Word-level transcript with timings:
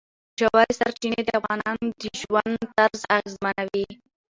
ژورې 0.39 0.69
سرچینې 0.79 1.21
د 1.25 1.29
افغانانو 1.39 1.85
د 2.01 2.03
ژوند 2.19 2.55
طرز 2.75 3.01
اغېزمنوي. 3.17 3.85